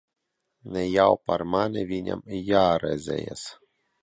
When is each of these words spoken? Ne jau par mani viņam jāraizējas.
Ne 0.77 0.85
jau 0.93 1.11
par 1.31 1.45
mani 1.57 1.83
viņam 1.93 2.25
jāraizējas. 2.49 3.47